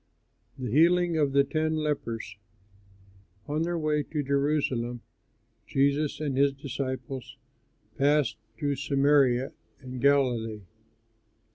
[0.57, 2.35] THE HEALING OF THE TEN LEPERS
[3.47, 5.01] On their way to Jerusalem,
[5.67, 7.37] Jesus and his disciples
[7.99, 10.63] passed through Samaria and Galilee.